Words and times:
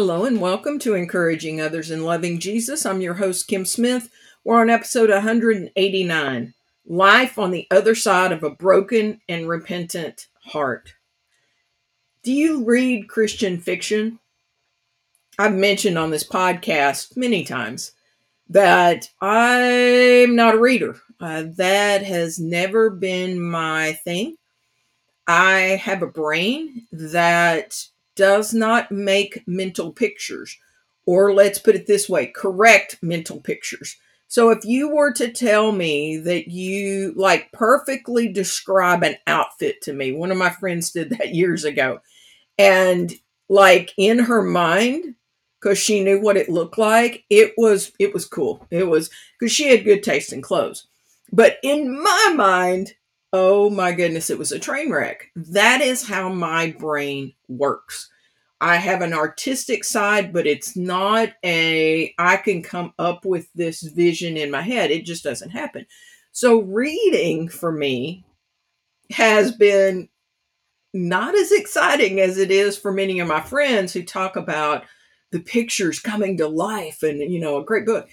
Hello 0.00 0.24
and 0.24 0.40
welcome 0.40 0.78
to 0.78 0.94
Encouraging 0.94 1.60
Others 1.60 1.90
and 1.90 2.04
Loving 2.04 2.38
Jesus. 2.38 2.86
I'm 2.86 3.00
your 3.00 3.14
host, 3.14 3.48
Kim 3.48 3.64
Smith. 3.64 4.08
We're 4.44 4.60
on 4.60 4.70
episode 4.70 5.10
189 5.10 6.54
Life 6.86 7.36
on 7.36 7.50
the 7.50 7.66
Other 7.72 7.96
Side 7.96 8.30
of 8.30 8.44
a 8.44 8.50
Broken 8.50 9.20
and 9.28 9.48
Repentant 9.48 10.28
Heart. 10.44 10.94
Do 12.22 12.32
you 12.32 12.64
read 12.64 13.08
Christian 13.08 13.58
fiction? 13.58 14.20
I've 15.36 15.56
mentioned 15.56 15.98
on 15.98 16.12
this 16.12 16.24
podcast 16.24 17.16
many 17.16 17.42
times 17.42 17.90
that 18.50 19.10
I'm 19.20 20.36
not 20.36 20.54
a 20.54 20.60
reader. 20.60 20.94
Uh, 21.18 21.46
that 21.56 22.04
has 22.04 22.38
never 22.38 22.88
been 22.88 23.40
my 23.40 23.94
thing. 24.04 24.36
I 25.26 25.80
have 25.82 26.02
a 26.02 26.06
brain 26.06 26.86
that 26.92 27.84
does 28.18 28.52
not 28.52 28.90
make 28.90 29.46
mental 29.46 29.92
pictures, 29.92 30.58
or 31.06 31.32
let's 31.32 31.60
put 31.60 31.76
it 31.76 31.86
this 31.86 32.08
way 32.08 32.26
correct 32.26 32.98
mental 33.00 33.40
pictures. 33.40 33.96
So 34.26 34.50
if 34.50 34.64
you 34.64 34.90
were 34.90 35.12
to 35.14 35.32
tell 35.32 35.70
me 35.70 36.18
that 36.18 36.48
you 36.48 37.14
like 37.16 37.50
perfectly 37.52 38.28
describe 38.28 39.04
an 39.04 39.14
outfit 39.28 39.80
to 39.82 39.92
me, 39.92 40.12
one 40.12 40.32
of 40.32 40.36
my 40.36 40.50
friends 40.50 40.90
did 40.90 41.10
that 41.10 41.32
years 41.34 41.64
ago, 41.64 42.00
and 42.58 43.14
like 43.48 43.94
in 43.96 44.18
her 44.18 44.42
mind, 44.42 45.14
because 45.60 45.78
she 45.78 46.02
knew 46.02 46.20
what 46.20 46.36
it 46.36 46.48
looked 46.48 46.76
like, 46.76 47.24
it 47.30 47.54
was 47.56 47.92
it 48.00 48.12
was 48.12 48.26
cool. 48.26 48.66
It 48.70 48.88
was 48.88 49.10
because 49.38 49.52
she 49.52 49.68
had 49.68 49.84
good 49.84 50.02
taste 50.02 50.32
in 50.32 50.42
clothes. 50.42 50.88
But 51.32 51.58
in 51.62 52.02
my 52.02 52.32
mind, 52.34 52.94
Oh 53.32 53.68
my 53.68 53.92
goodness, 53.92 54.30
it 54.30 54.38
was 54.38 54.52
a 54.52 54.58
train 54.58 54.90
wreck. 54.90 55.30
That 55.36 55.80
is 55.80 56.06
how 56.08 56.30
my 56.30 56.74
brain 56.78 57.34
works. 57.46 58.10
I 58.60 58.76
have 58.76 59.02
an 59.02 59.12
artistic 59.12 59.84
side, 59.84 60.32
but 60.32 60.46
it's 60.46 60.76
not 60.76 61.30
a, 61.44 62.14
I 62.18 62.38
can 62.38 62.62
come 62.62 62.92
up 62.98 63.24
with 63.24 63.48
this 63.54 63.82
vision 63.82 64.36
in 64.36 64.50
my 64.50 64.62
head. 64.62 64.90
It 64.90 65.04
just 65.04 65.22
doesn't 65.22 65.50
happen. 65.50 65.86
So, 66.32 66.60
reading 66.62 67.48
for 67.48 67.70
me 67.70 68.24
has 69.10 69.52
been 69.52 70.08
not 70.94 71.34
as 71.34 71.52
exciting 71.52 72.20
as 72.20 72.38
it 72.38 72.50
is 72.50 72.76
for 72.76 72.92
many 72.92 73.20
of 73.20 73.28
my 73.28 73.40
friends 73.40 73.92
who 73.92 74.02
talk 74.02 74.36
about 74.36 74.84
the 75.30 75.40
pictures 75.40 76.00
coming 76.00 76.36
to 76.38 76.48
life 76.48 77.02
and, 77.02 77.20
you 77.20 77.40
know, 77.40 77.58
a 77.58 77.64
great 77.64 77.86
book. 77.86 78.08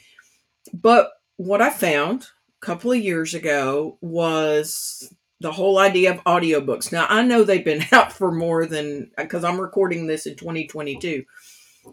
But 0.74 1.12
what 1.38 1.62
I 1.62 1.70
found 1.70 2.28
couple 2.66 2.92
of 2.92 2.98
years 2.98 3.36
ago 3.36 3.98
was 4.02 5.14
the 5.40 5.52
whole 5.52 5.78
idea 5.78 6.12
of 6.12 6.24
audiobooks. 6.24 6.92
Now, 6.92 7.06
I 7.08 7.22
know 7.22 7.44
they've 7.44 7.64
been 7.64 7.86
out 7.92 8.12
for 8.12 8.32
more 8.32 8.66
than 8.66 9.12
because 9.18 9.44
I'm 9.44 9.62
recording 9.62 10.08
this 10.08 10.26
in 10.26 10.36
2022. 10.36 11.24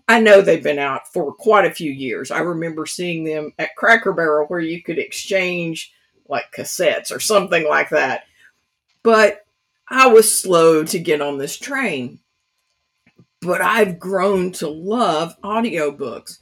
I 0.08 0.20
know 0.20 0.40
they've 0.40 0.62
been 0.62 0.78
out 0.78 1.12
for 1.12 1.34
quite 1.34 1.66
a 1.66 1.74
few 1.74 1.90
years. 1.92 2.30
I 2.30 2.38
remember 2.38 2.86
seeing 2.86 3.24
them 3.24 3.52
at 3.58 3.76
Cracker 3.76 4.14
Barrel 4.14 4.46
where 4.46 4.60
you 4.60 4.82
could 4.82 4.98
exchange 4.98 5.92
like 6.28 6.50
cassettes 6.56 7.14
or 7.14 7.20
something 7.20 7.68
like 7.68 7.90
that. 7.90 8.24
But 9.02 9.44
I 9.88 10.06
was 10.06 10.34
slow 10.34 10.84
to 10.84 10.98
get 10.98 11.20
on 11.20 11.36
this 11.36 11.58
train. 11.58 12.20
But 13.42 13.60
I've 13.60 13.98
grown 13.98 14.52
to 14.52 14.68
love 14.68 15.36
audiobooks. 15.42 16.38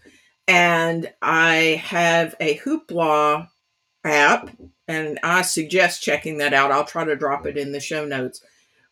And 0.47 1.13
I 1.21 1.83
have 1.85 2.37
a 2.39 2.59
Hoopla 2.59 3.49
app, 4.05 4.51
and 4.89 5.19
I 5.23 5.43
suggest 5.43 6.03
checking 6.03 6.39
that 6.39 6.55
out. 6.55 6.73
I'll 6.73 6.85
try 6.85 7.05
to 7.05 7.17
drop 7.17 7.47
it 7.47 7.57
in 7.57 7.73
the 7.73 7.81
show 7.81 8.05
notes. 8.05 8.43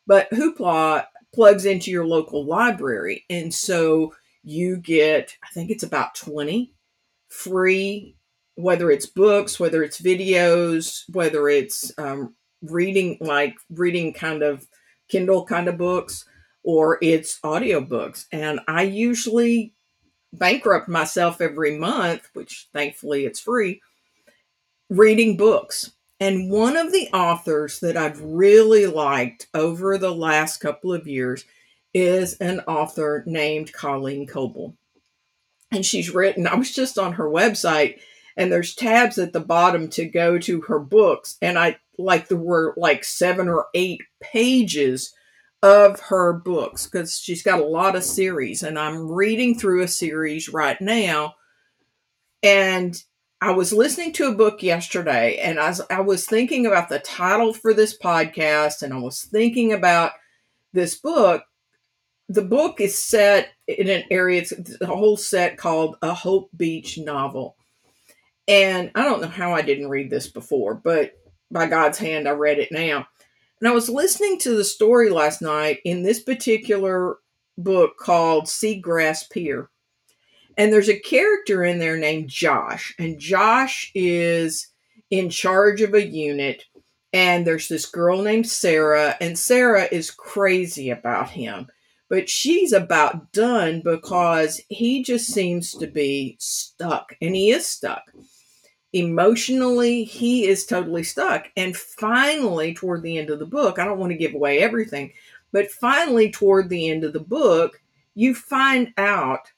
But 0.07 0.31
Hoopla 0.31 1.07
plugs 1.35 1.65
into 1.65 1.91
your 1.91 2.07
local 2.07 2.45
library, 2.45 3.25
and 3.29 3.53
so 3.53 4.15
you 4.43 4.77
get, 4.77 5.37
I 5.45 5.49
think 5.49 5.71
it's 5.71 5.83
about 5.83 6.15
20 6.15 6.73
free, 7.29 8.17
whether 8.55 8.91
it's 8.91 9.07
books, 9.07 9.61
whether 9.61 9.83
it's 9.83 10.01
videos, 10.01 11.05
whether 11.13 11.49
it's 11.49 11.93
um, 11.99 12.35
reading, 12.63 13.19
like 13.21 13.55
reading 13.71 14.13
kind 14.13 14.43
of 14.43 14.67
Kindle 15.09 15.45
kind 15.45 15.69
of 15.69 15.79
books, 15.79 16.25
or 16.63 16.99
it's 17.03 17.41
audiobooks. 17.41 18.27
And 18.33 18.61
I 18.67 18.83
usually 18.83 19.75
bankrupt 20.33 20.89
myself 20.89 21.41
every 21.41 21.79
month, 21.79 22.29
which 22.35 22.69
thankfully 22.73 23.27
it's 23.27 23.41
free, 23.41 23.81
reading 24.89 25.37
books. 25.37 25.93
And 26.21 26.51
one 26.51 26.77
of 26.77 26.93
the 26.93 27.09
authors 27.13 27.79
that 27.81 27.97
I've 27.97 28.21
really 28.21 28.87
liked 28.87 29.47
over 29.55 29.99
the 29.99 30.15
last 30.15 30.59
couple 30.59 30.93
of 30.93 31.07
years 31.07 31.45
is 31.95 32.35
an 32.35 32.61
author 32.61 33.23
named 33.27 33.73
Colleen 33.73 34.27
Coble. 34.27 34.77
And 35.71 35.85
she's 35.85 36.13
written, 36.13 36.47
I 36.47 36.55
was 36.55 36.75
just 36.75 36.99
on 36.99 37.15
her 37.15 37.29
website, 37.29 38.01
and 38.37 38.51
there's 38.51 38.75
tabs 38.75 39.19
at 39.19 39.33
the 39.33 39.41
bottom 39.41 39.89
to 39.91 40.07
go 40.07 40.39
to 40.39 40.63
her 40.63 40.79
books. 40.79 41.37
And 41.43 41.59
I 41.59 41.79
like 41.99 42.29
there 42.29 42.39
were 42.39 42.75
like 42.77 43.05
seven 43.05 43.49
or 43.49 43.67
eight 43.75 44.01
pages 44.21 45.13
of 45.63 46.01
her 46.01 46.33
books 46.33 46.87
because 46.87 47.19
she's 47.19 47.43
got 47.43 47.61
a 47.61 47.65
lot 47.65 47.97
of 47.97 48.05
series. 48.05 48.63
And 48.63 48.79
I'm 48.79 49.11
reading 49.11 49.59
through 49.59 49.83
a 49.83 49.89
series 49.89 50.49
right 50.49 50.81
now. 50.81 51.35
And 52.43 53.03
I 53.41 53.53
was 53.53 53.73
listening 53.73 54.13
to 54.15 54.27
a 54.27 54.35
book 54.35 54.65
yesterday 54.65 55.39
and 55.39 55.61
I 55.61 55.69
was, 55.69 55.81
I 55.91 56.01
was 56.01 56.27
thinking 56.27 56.67
about 56.67 56.89
the 56.89 56.99
title 56.99 57.53
for 57.53 57.73
this 57.73 57.97
podcast 57.97 58.83
and 58.83 58.93
I 58.93 58.99
was 58.99 59.23
thinking 59.23 59.73
about 59.73 60.13
this 60.73 60.97
book. 60.97 61.45
The 62.29 62.43
book 62.43 62.81
is 62.81 62.99
set 63.03 63.51
in 63.69 63.89
an 63.89 64.03
area, 64.11 64.43
it's 64.43 64.81
a 64.81 64.87
whole 64.87 65.17
set 65.17 65.57
called 65.57 65.97
A 66.03 66.13
Hope 66.13 66.51
Beach 66.57 66.99
Novel. 66.99 67.57
And 68.49 68.91
I 68.97 69.05
don't 69.05 69.23
know 69.23 69.29
how 69.29 69.55
I 69.55 69.63
didn't 69.63 69.89
read 69.89 70.11
this 70.11 70.27
before, 70.27 70.75
but 70.75 71.13
by 71.51 71.67
God's 71.67 71.99
hand, 71.99 72.27
I 72.27 72.33
read 72.33 72.59
it 72.59 72.73
now. 72.73 73.07
And 73.61 73.69
I 73.69 73.73
was 73.73 73.89
listening 73.89 74.39
to 74.41 74.57
the 74.57 74.65
story 74.65 75.11
last 75.11 75.43
night 75.43 75.79
in 75.85 76.03
this 76.03 76.21
particular 76.21 77.19
book 77.57 77.99
called 77.99 78.47
Seagrass 78.47 79.31
Pier. 79.31 79.71
And 80.59 80.73
there's 80.73 80.89
a 80.89 80.99
character 80.99 81.65
in 81.65 81.79
there 81.79 81.97
named 81.97 82.29
Josh, 82.29 82.93
and 82.99 83.19
Josh 83.19 83.93
is 83.95 84.67
in 85.09 85.31
charge 85.31 85.81
of 85.83 85.95
a 85.95 86.05
unit. 86.05 86.65
And 87.13 87.47
there's 87.47 87.69
this 87.69 87.87
girl 87.87 88.21
named 88.21 88.49
Sarah, 88.49 89.17
and 89.21 89.39
Sarah 89.39 89.89
is 89.91 90.11
crazy 90.11 90.91
about 90.91 91.31
him. 91.31 91.69
But 92.11 92.29
she's 92.29 92.73
about 92.73 93.33
done 93.33 93.83
because 93.83 94.61
he 94.69 95.03
just 95.05 95.29
seems 95.29 95.73
to 95.73 95.87
be 95.87 96.37
stuck, 96.41 97.15
and 97.23 97.37
he 97.37 97.51
is 97.51 97.65
stuck. 97.65 98.03
Emotionally, 98.93 100.03
he 100.05 100.47
is 100.47 100.67
totally 100.67 101.05
stuck. 101.05 101.47
And 101.57 101.77
finally, 101.77 102.75
toward 102.75 103.03
the 103.03 103.17
end 103.17 103.31
of 103.31 103.39
the 103.39 103.47
book, 103.47 103.79
I 103.79 103.85
don't 103.85 103.99
want 103.99 104.11
to 104.11 104.19
give 104.19 104.35
away 104.35 104.59
everything, 104.59 105.13
but 105.53 105.71
finally, 105.71 106.33
toward 106.33 106.69
the 106.69 106.91
end 106.91 107.05
of 107.05 107.13
the 107.13 107.21
book, 107.21 107.81
you 108.15 108.35
find 108.35 108.93
out 108.97 109.51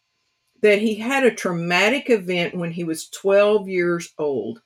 that 0.62 0.80
he 0.80 0.96
had 0.96 1.24
a 1.24 1.34
traumatic 1.34 2.10
event 2.10 2.54
when 2.54 2.70
he 2.70 2.84
was 2.84 3.08
12 3.08 3.68
years 3.68 4.12
old. 4.18 4.60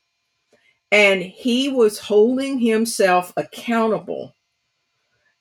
And 0.91 1.22
he 1.22 1.69
was 1.69 1.99
holding 1.99 2.59
himself 2.59 3.32
accountable 3.37 4.34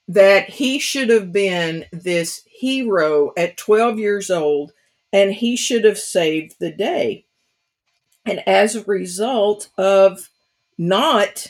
that 0.08 0.50
he 0.50 0.80
should 0.80 1.10
have 1.10 1.32
been 1.32 1.86
this 1.92 2.42
hero 2.46 3.32
at 3.38 3.58
12 3.58 4.00
years 4.00 4.30
old 4.30 4.74
and 5.12 5.32
he 5.32 5.56
should 5.56 5.86
have 5.86 5.98
saved 5.98 6.56
the 6.60 6.72
day. 6.72 7.26
And 8.26 8.46
as 8.48 8.76
a 8.76 8.84
result 8.84 9.70
of 9.78 10.30
not 10.78 11.48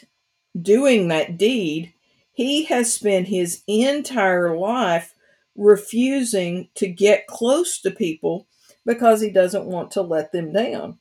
doing 0.59 1.07
that 1.07 1.38
deed, 1.38 1.94
he 2.33 2.65
has 2.65 2.94
spent 2.94 3.27
his 3.27 3.63
entire 3.67 4.57
life 4.57 5.13
refusing 5.56 6.67
to 6.75 6.88
get 6.88 7.27
close 7.27 7.79
to 7.81 7.91
people 7.91 8.47
because 8.85 9.21
he 9.21 9.30
doesn't 9.30 9.65
want 9.65 9.91
to 9.91 10.01
let 10.01 10.31
them 10.31 10.51
down. 10.53 10.97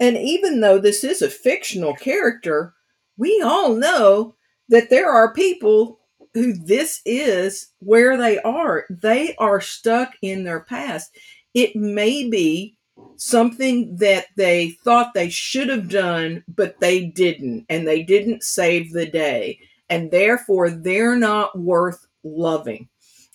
And 0.00 0.16
even 0.16 0.60
though 0.60 0.78
this 0.78 1.04
is 1.04 1.22
a 1.22 1.30
fictional 1.30 1.94
character, 1.94 2.74
we 3.16 3.40
all 3.40 3.74
know 3.74 4.34
that 4.68 4.90
there 4.90 5.10
are 5.10 5.32
people 5.32 6.00
who 6.34 6.52
this 6.52 7.00
is 7.04 7.72
where 7.78 8.16
they 8.16 8.38
are. 8.40 8.86
They 8.90 9.36
are 9.36 9.60
stuck 9.60 10.14
in 10.20 10.44
their 10.44 10.60
past. 10.60 11.16
It 11.54 11.76
may 11.76 12.28
be 12.28 12.76
something 13.16 13.96
that 13.96 14.26
they 14.36 14.70
thought 14.70 15.14
they 15.14 15.30
should 15.30 15.68
have 15.68 15.88
done, 15.88 16.42
but 16.48 16.80
they 16.80 17.06
didn't, 17.06 17.66
and 17.68 17.86
they 17.86 18.02
didn't 18.02 18.42
save 18.42 18.92
the 18.92 19.06
day. 19.06 19.60
And 19.88 20.10
therefore, 20.10 20.70
they're 20.70 21.16
not 21.16 21.56
worth 21.56 22.06
loving. 22.24 22.88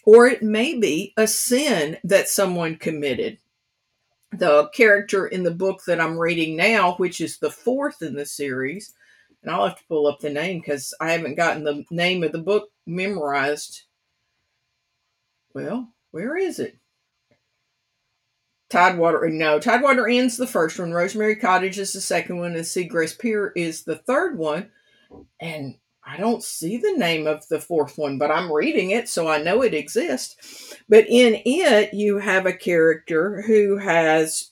Or 0.05 0.27
it 0.27 0.43
may 0.43 0.77
be 0.77 1.13
a 1.15 1.27
sin 1.27 1.97
that 2.03 2.27
someone 2.27 2.75
committed 2.75 3.37
the 4.31 4.69
character 4.69 5.27
in 5.27 5.43
the 5.43 5.51
book 5.51 5.81
that 5.87 5.99
I'm 5.99 6.17
reading 6.17 6.55
now, 6.55 6.93
which 6.93 7.21
is 7.21 7.37
the 7.37 7.49
fourth 7.49 8.01
in 8.01 8.13
the 8.13 8.25
series, 8.25 8.93
and 9.41 9.51
I'll 9.51 9.67
have 9.67 9.77
to 9.77 9.85
pull 9.87 10.07
up 10.07 10.19
the 10.19 10.29
name 10.29 10.59
because 10.59 10.93
I 10.99 11.11
haven't 11.11 11.35
gotten 11.35 11.63
the 11.63 11.83
name 11.89 12.23
of 12.23 12.31
the 12.31 12.39
book 12.39 12.69
memorized. 12.85 13.83
Well, 15.53 15.89
where 16.11 16.37
is 16.37 16.59
it? 16.59 16.77
Tidewater, 18.69 19.25
uh, 19.25 19.29
no, 19.31 19.59
Tidewater 19.59 20.07
ends 20.07 20.37
the 20.37 20.45
first 20.45 20.77
one. 20.77 20.93
Rosemary 20.93 21.35
Cottage 21.35 21.79
is 21.79 21.91
the 21.91 22.01
second 22.01 22.37
one, 22.37 22.53
and 22.53 22.63
Seagrass 22.63 23.17
Pier 23.17 23.51
is 23.55 23.83
the 23.83 23.95
third 23.95 24.37
one. 24.37 24.69
And 25.39 25.75
I 26.11 26.17
don't 26.17 26.43
see 26.43 26.77
the 26.77 26.93
name 26.93 27.27
of 27.27 27.47
the 27.49 27.61
fourth 27.61 27.97
one, 27.97 28.17
but 28.17 28.31
I'm 28.31 28.51
reading 28.51 28.89
it, 28.89 29.07
so 29.07 29.27
I 29.27 29.43
know 29.43 29.61
it 29.61 29.75
exists. 29.75 30.75
But 30.89 31.05
in 31.07 31.39
it, 31.45 31.93
you 31.93 32.17
have 32.17 32.47
a 32.47 32.53
character 32.53 33.43
who 33.43 33.77
has 33.77 34.49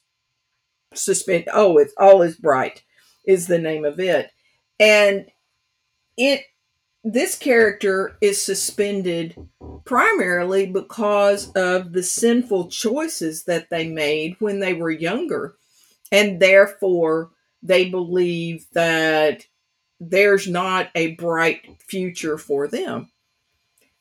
suspended. 0.94 1.50
Oh, 1.52 1.80
it's 1.80 1.94
All 1.98 2.22
is 2.22 2.36
Bright, 2.36 2.84
is 3.26 3.48
the 3.48 3.58
name 3.58 3.86
of 3.86 4.00
it, 4.00 4.30
and 4.80 5.26
it 6.16 6.44
this 7.04 7.38
character 7.38 8.18
is 8.22 8.42
suspended 8.42 9.36
primarily 9.86 10.68
because 10.68 11.52
of 11.54 11.94
the 11.94 12.04
sinful 12.04 12.68
choices 12.68 13.46
that 13.46 13.70
they 13.70 13.88
made 13.88 14.36
when 14.40 14.60
they 14.60 14.74
were 14.74 14.92
younger. 14.92 15.56
And 16.12 16.40
therefore, 16.40 17.32
they 17.64 17.90
believe 17.90 18.66
that 18.74 19.46
there's 20.00 20.48
not 20.48 20.90
a 20.96 21.16
bright 21.16 21.82
future 21.82 22.38
for 22.38 22.68
them. 22.68 23.12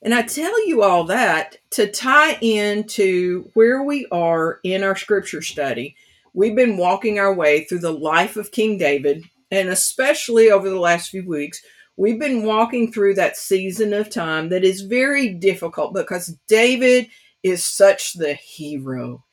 And 0.02 0.14
I 0.14 0.22
tell 0.22 0.66
you 0.66 0.82
all 0.82 1.04
that 1.04 1.56
to 1.70 1.90
tie 1.90 2.34
into 2.40 3.50
where 3.54 3.82
we 3.82 4.06
are 4.12 4.60
in 4.62 4.84
our 4.84 4.96
scripture 4.96 5.42
study. 5.42 5.96
We've 6.34 6.54
been 6.54 6.76
walking 6.76 7.18
our 7.18 7.32
way 7.32 7.64
through 7.64 7.80
the 7.80 7.92
life 7.92 8.36
of 8.36 8.52
King 8.52 8.78
David, 8.78 9.24
and 9.50 9.68
especially 9.68 10.50
over 10.50 10.68
the 10.68 10.78
last 10.78 11.10
few 11.10 11.26
weeks, 11.26 11.62
We've 11.98 12.18
been 12.18 12.44
walking 12.44 12.92
through 12.92 13.14
that 13.14 13.38
season 13.38 13.94
of 13.94 14.10
time 14.10 14.50
that 14.50 14.64
is 14.64 14.82
very 14.82 15.30
difficult 15.30 15.94
because 15.94 16.36
David 16.46 17.08
is 17.42 17.64
such 17.64 18.12
the 18.12 18.34
hero. 18.34 19.24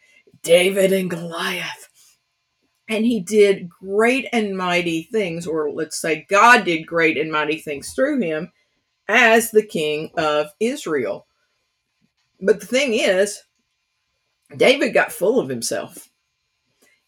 David 0.43 0.93
and 0.93 1.09
Goliath. 1.09 1.89
And 2.89 3.05
he 3.05 3.21
did 3.21 3.69
great 3.69 4.27
and 4.33 4.57
mighty 4.57 5.03
things, 5.03 5.47
or 5.47 5.71
let's 5.71 5.99
say 5.99 6.25
God 6.29 6.65
did 6.65 6.85
great 6.85 7.17
and 7.17 7.31
mighty 7.31 7.57
things 7.57 7.93
through 7.93 8.19
him 8.19 8.51
as 9.07 9.51
the 9.51 9.65
king 9.65 10.11
of 10.17 10.47
Israel. 10.59 11.25
But 12.41 12.59
the 12.59 12.65
thing 12.65 12.93
is, 12.93 13.41
David 14.55 14.93
got 14.93 15.11
full 15.11 15.39
of 15.39 15.49
himself. 15.49 16.09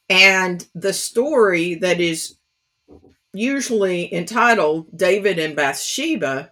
And 0.09 0.65
the 0.73 0.93
story 0.93 1.75
that 1.75 1.99
is 1.99 2.37
usually 3.33 4.13
entitled 4.13 4.95
David 4.95 5.39
and 5.39 5.55
Bathsheba, 5.55 6.51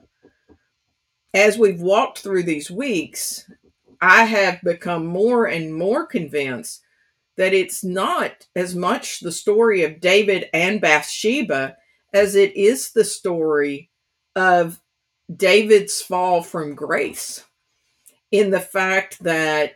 as 1.33 1.57
we've 1.57 1.81
walked 1.81 2.19
through 2.19 2.43
these 2.43 2.69
weeks, 2.69 3.49
I 4.01 4.25
have 4.25 4.61
become 4.61 5.05
more 5.05 5.45
and 5.45 5.73
more 5.73 6.05
convinced 6.05 6.82
that 7.37 7.53
it's 7.53 7.83
not 7.83 8.47
as 8.55 8.75
much 8.75 9.19
the 9.19 9.31
story 9.31 9.83
of 9.83 9.99
David 9.99 10.49
and 10.53 10.79
Bathsheba 10.79 11.77
as 12.13 12.35
it 12.35 12.55
is 12.55 12.91
the 12.91 13.03
story 13.03 13.89
of 14.35 14.79
David's 15.35 16.01
fall 16.01 16.43
from 16.43 16.75
grace 16.75 17.43
in 18.31 18.51
the 18.51 18.59
fact 18.59 19.23
that 19.23 19.73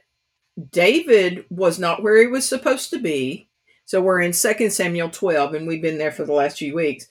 David 0.71 1.45
was 1.49 1.79
not 1.79 2.01
where 2.01 2.19
he 2.19 2.27
was 2.27 2.47
supposed 2.47 2.89
to 2.91 2.99
be. 2.99 3.49
So 3.85 4.01
we're 4.01 4.21
in 4.21 4.33
2 4.33 4.69
Samuel 4.69 5.09
12, 5.09 5.53
and 5.53 5.67
we've 5.67 5.81
been 5.81 5.97
there 5.97 6.11
for 6.11 6.25
the 6.25 6.33
last 6.33 6.57
few 6.57 6.75
weeks. 6.75 7.07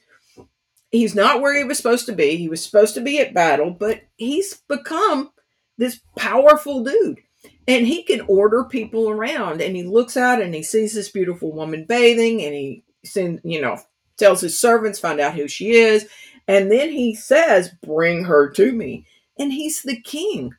He's 0.91 1.15
not 1.15 1.41
where 1.41 1.57
he 1.57 1.65
was 1.65 1.77
supposed 1.77 2.07
to 2.07 2.13
be. 2.13 2.37
He 2.37 2.49
was 2.49 2.63
supposed 2.63 2.95
to 2.95 3.01
be 3.01 3.19
at 3.19 3.35
battle, 3.35 3.71
but 3.71 4.03
he's 4.17 4.55
become 4.69 5.31
this 5.79 6.01
powerful 6.17 6.85
dude. 6.85 7.21
And 7.69 7.87
he 7.87 8.03
can 8.03 8.21
order 8.23 8.65
people 8.65 9.09
around. 9.09 9.61
And 9.61 9.75
he 9.75 9.83
looks 9.83 10.17
out 10.17 10.41
and 10.41 10.55
he 10.55 10.63
sees 10.63 10.95
this 10.95 11.11
beautiful 11.11 11.53
woman 11.53 11.85
bathing, 11.85 12.43
and 12.43 12.55
he 12.55 12.85
sends, 13.05 13.41
you 13.45 13.61
know, 13.61 13.79
tells 14.17 14.41
his 14.41 14.59
servants, 14.59 14.99
find 14.99 15.21
out 15.21 15.35
who 15.35 15.49
she 15.49 15.73
is. 15.73 16.09
And 16.49 16.71
then 16.71 16.91
he 16.91 17.15
says, 17.15 17.71
Bring 17.83 18.25
her 18.25 18.49
to 18.51 18.73
me. 18.73 19.07
And 19.39 19.53
he's 19.53 19.83
the 19.83 20.01
king. 20.01 20.55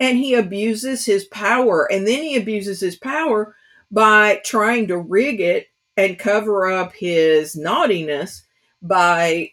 And 0.00 0.16
he 0.16 0.34
abuses 0.34 1.04
his 1.04 1.24
power. 1.24 1.90
And 1.90 2.06
then 2.06 2.22
he 2.22 2.36
abuses 2.36 2.80
his 2.80 2.96
power 2.96 3.56
by 3.90 4.40
trying 4.44 4.86
to 4.88 4.98
rig 4.98 5.40
it 5.40 5.68
and 5.96 6.18
cover 6.18 6.70
up 6.70 6.92
his 6.94 7.56
naughtiness 7.56 8.44
by 8.80 9.50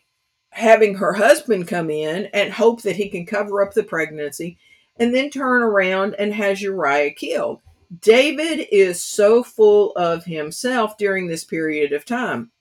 having 0.52 0.96
her 0.96 1.14
husband 1.14 1.68
come 1.68 1.90
in 1.90 2.26
and 2.28 2.54
hope 2.54 2.82
that 2.84 2.96
he 2.96 3.10
can 3.10 3.26
cover 3.26 3.64
up 3.64 3.74
the 3.74 3.84
pregnancy 3.84 4.58
and 4.98 5.14
then 5.14 5.30
turn 5.30 5.62
around 5.62 6.16
and 6.16 6.34
has 6.34 6.62
Uriah 6.62 7.12
killed. 7.12 7.62
David 8.02 8.68
is 8.72 9.02
so 9.02 9.44
full 9.44 9.92
of 9.94 10.26
himself 10.26 10.98
during 10.98 11.28
this 11.28 11.44
period 11.44 11.94
of 11.94 12.06
time. 12.06 12.52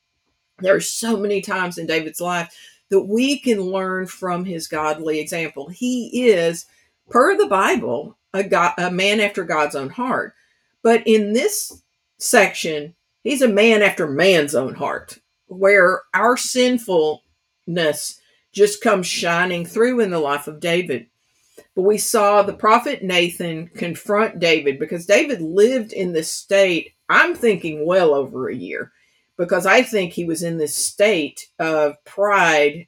There 0.58 0.74
are 0.74 0.80
so 0.80 1.16
many 1.16 1.40
times 1.40 1.78
in 1.78 1.86
David's 1.86 2.20
life 2.20 2.54
that 2.90 3.02
we 3.02 3.38
can 3.38 3.60
learn 3.60 4.06
from 4.06 4.44
his 4.44 4.68
godly 4.68 5.18
example. 5.18 5.68
He 5.68 6.28
is, 6.28 6.66
per 7.08 7.36
the 7.36 7.46
Bible, 7.46 8.16
a, 8.32 8.44
God, 8.44 8.74
a 8.78 8.90
man 8.90 9.20
after 9.20 9.44
God's 9.44 9.74
own 9.74 9.88
heart. 9.88 10.34
But 10.82 11.02
in 11.06 11.32
this 11.32 11.82
section, 12.18 12.94
he's 13.22 13.42
a 13.42 13.48
man 13.48 13.82
after 13.82 14.06
man's 14.06 14.54
own 14.54 14.74
heart, 14.74 15.18
where 15.46 16.02
our 16.12 16.36
sinfulness 16.36 18.20
just 18.52 18.82
comes 18.82 19.06
shining 19.06 19.64
through 19.64 20.00
in 20.00 20.10
the 20.10 20.18
life 20.18 20.46
of 20.46 20.60
David. 20.60 21.06
But 21.74 21.82
we 21.82 21.98
saw 21.98 22.42
the 22.42 22.52
prophet 22.52 23.02
Nathan 23.02 23.68
confront 23.68 24.38
David 24.38 24.78
because 24.78 25.06
David 25.06 25.40
lived 25.40 25.92
in 25.92 26.12
this 26.12 26.30
state, 26.30 26.92
I'm 27.08 27.34
thinking 27.34 27.84
well 27.84 28.14
over 28.14 28.48
a 28.48 28.54
year, 28.54 28.92
because 29.36 29.66
I 29.66 29.82
think 29.82 30.12
he 30.12 30.24
was 30.24 30.42
in 30.42 30.56
this 30.56 30.74
state 30.74 31.48
of 31.58 32.02
pride 32.04 32.86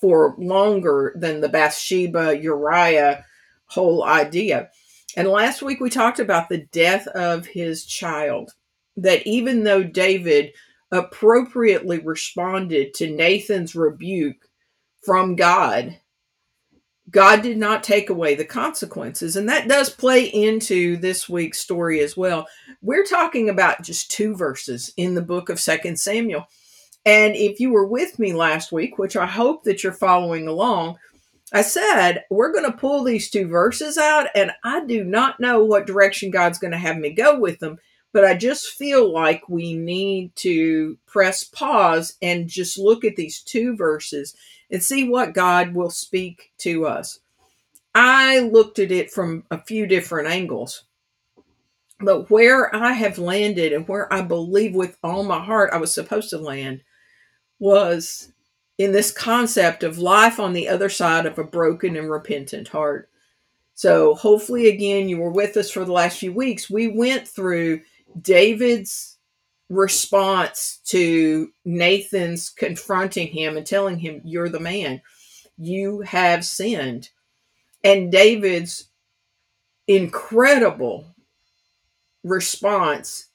for 0.00 0.34
longer 0.38 1.14
than 1.16 1.40
the 1.40 1.48
Bathsheba 1.48 2.38
Uriah 2.40 3.24
whole 3.66 4.04
idea. 4.04 4.70
And 5.16 5.28
last 5.28 5.62
week 5.62 5.80
we 5.80 5.88
talked 5.88 6.18
about 6.18 6.48
the 6.48 6.66
death 6.72 7.06
of 7.08 7.46
his 7.46 7.86
child. 7.86 8.52
That 8.96 9.26
even 9.26 9.62
though 9.62 9.82
David 9.82 10.52
appropriately 10.90 11.98
responded 11.98 12.94
to 12.94 13.10
Nathan's 13.10 13.74
rebuke 13.74 14.48
from 15.04 15.36
God, 15.36 15.98
God 17.10 17.42
did 17.42 17.56
not 17.56 17.84
take 17.84 18.10
away 18.10 18.34
the 18.34 18.44
consequences. 18.44 19.36
And 19.36 19.48
that 19.48 19.68
does 19.68 19.90
play 19.90 20.24
into 20.24 20.96
this 20.96 21.28
week's 21.28 21.60
story 21.60 22.00
as 22.00 22.16
well. 22.16 22.46
We're 22.82 23.04
talking 23.04 23.48
about 23.48 23.82
just 23.82 24.10
two 24.10 24.34
verses 24.34 24.92
in 24.96 25.14
the 25.14 25.22
book 25.22 25.48
of 25.48 25.60
Second 25.60 25.98
Samuel. 25.98 26.46
And 27.04 27.36
if 27.36 27.60
you 27.60 27.70
were 27.70 27.86
with 27.86 28.18
me 28.18 28.32
last 28.32 28.72
week, 28.72 28.98
which 28.98 29.16
I 29.16 29.26
hope 29.26 29.62
that 29.64 29.84
you're 29.84 29.92
following 29.92 30.48
along, 30.48 30.98
I 31.52 31.62
said, 31.62 32.24
we're 32.28 32.52
going 32.52 32.64
to 32.64 32.76
pull 32.76 33.04
these 33.04 33.30
two 33.30 33.46
verses 33.46 33.96
out, 33.96 34.26
and 34.34 34.50
I 34.64 34.84
do 34.84 35.04
not 35.04 35.38
know 35.38 35.64
what 35.64 35.86
direction 35.86 36.32
God's 36.32 36.58
going 36.58 36.72
to 36.72 36.78
have 36.78 36.96
me 36.96 37.10
go 37.10 37.38
with 37.38 37.60
them, 37.60 37.78
but 38.12 38.24
I 38.24 38.34
just 38.34 38.70
feel 38.70 39.12
like 39.12 39.48
we 39.48 39.74
need 39.74 40.34
to 40.36 40.98
press 41.06 41.44
pause 41.44 42.16
and 42.20 42.48
just 42.48 42.78
look 42.78 43.04
at 43.04 43.14
these 43.14 43.40
two 43.42 43.76
verses 43.76 44.34
and 44.70 44.82
see 44.82 45.08
what 45.08 45.34
God 45.34 45.74
will 45.74 45.90
speak 45.90 46.52
to 46.58 46.86
us. 46.86 47.20
I 47.94 48.40
looked 48.40 48.78
at 48.78 48.92
it 48.92 49.10
from 49.10 49.44
a 49.50 49.62
few 49.62 49.86
different 49.86 50.28
angles, 50.28 50.84
but 52.00 52.30
where 52.30 52.74
I 52.74 52.92
have 52.92 53.18
landed 53.18 53.72
and 53.72 53.88
where 53.88 54.12
I 54.12 54.20
believe 54.20 54.74
with 54.74 54.98
all 55.02 55.24
my 55.24 55.42
heart 55.42 55.70
I 55.72 55.78
was 55.78 55.94
supposed 55.94 56.30
to 56.30 56.38
land 56.38 56.82
was 57.58 58.32
in 58.78 58.92
this 58.92 59.10
concept 59.10 59.82
of 59.82 59.98
life 59.98 60.38
on 60.38 60.52
the 60.52 60.68
other 60.68 60.90
side 60.90 61.24
of 61.24 61.38
a 61.38 61.44
broken 61.44 61.96
and 61.96 62.10
repentant 62.10 62.68
heart. 62.68 63.08
So, 63.74 64.14
hopefully, 64.14 64.68
again, 64.68 65.08
you 65.08 65.18
were 65.18 65.30
with 65.30 65.56
us 65.56 65.70
for 65.70 65.84
the 65.84 65.92
last 65.92 66.18
few 66.18 66.32
weeks. 66.32 66.70
We 66.70 66.88
went 66.88 67.28
through 67.28 67.82
David's 68.22 69.15
response 69.68 70.80
to 70.86 71.50
Nathan's 71.64 72.50
confronting 72.50 73.28
him 73.28 73.56
and 73.56 73.66
telling 73.66 73.98
him, 73.98 74.20
You're 74.24 74.48
the 74.48 74.60
man, 74.60 75.02
you 75.58 76.00
have 76.02 76.44
sinned. 76.44 77.10
And 77.82 78.10
David's 78.10 78.88
incredible 79.86 81.06
response, 82.24 83.28